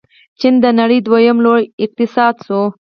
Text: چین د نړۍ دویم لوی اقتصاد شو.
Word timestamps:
چین 0.39 0.53
د 0.63 0.65
نړۍ 0.79 0.99
دویم 1.07 1.37
لوی 1.45 1.63
اقتصاد 1.83 2.35
شو. 2.45 2.61